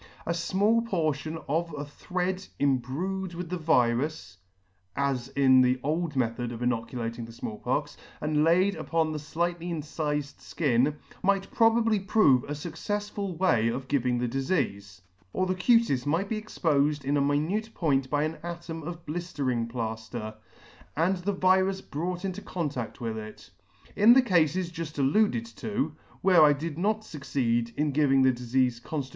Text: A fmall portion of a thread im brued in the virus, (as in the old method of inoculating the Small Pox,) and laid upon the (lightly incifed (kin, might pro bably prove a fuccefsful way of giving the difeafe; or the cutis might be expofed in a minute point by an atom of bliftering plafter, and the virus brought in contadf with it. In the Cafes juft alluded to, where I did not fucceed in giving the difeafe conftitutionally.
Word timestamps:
A 0.25 0.31
fmall 0.31 0.83
portion 0.83 1.37
of 1.47 1.75
a 1.77 1.85
thread 1.85 2.47
im 2.57 2.79
brued 2.79 3.35
in 3.39 3.49
the 3.49 3.55
virus, 3.59 4.39
(as 4.95 5.27
in 5.35 5.61
the 5.61 5.79
old 5.83 6.15
method 6.15 6.51
of 6.51 6.63
inoculating 6.63 7.23
the 7.25 7.31
Small 7.31 7.59
Pox,) 7.59 7.97
and 8.19 8.43
laid 8.43 8.73
upon 8.75 9.11
the 9.11 9.23
(lightly 9.35 9.67
incifed 9.67 10.55
(kin, 10.55 10.95
might 11.21 11.51
pro 11.51 11.69
bably 11.69 12.07
prove 12.07 12.43
a 12.45 12.53
fuccefsful 12.53 13.37
way 13.37 13.67
of 13.67 13.87
giving 13.87 14.17
the 14.17 14.27
difeafe; 14.27 15.01
or 15.33 15.45
the 15.45 15.53
cutis 15.53 16.07
might 16.07 16.29
be 16.29 16.41
expofed 16.41 17.05
in 17.05 17.15
a 17.15 17.21
minute 17.21 17.71
point 17.75 18.09
by 18.09 18.23
an 18.23 18.39
atom 18.41 18.81
of 18.81 19.05
bliftering 19.05 19.69
plafter, 19.71 20.33
and 20.97 21.17
the 21.17 21.31
virus 21.31 21.79
brought 21.79 22.25
in 22.25 22.31
contadf 22.33 22.99
with 22.99 23.19
it. 23.19 23.51
In 23.95 24.13
the 24.13 24.23
Cafes 24.23 24.71
juft 24.71 24.97
alluded 24.97 25.45
to, 25.57 25.95
where 26.23 26.41
I 26.43 26.53
did 26.53 26.79
not 26.79 27.01
fucceed 27.01 27.75
in 27.75 27.91
giving 27.91 28.23
the 28.23 28.33
difeafe 28.33 28.81
conftitutionally. 28.81 29.09